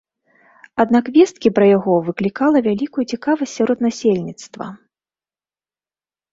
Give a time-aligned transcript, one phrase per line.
[0.83, 4.73] Аднак весткі пра яго выклікала вялікую цікавасць сярод насельніцтва.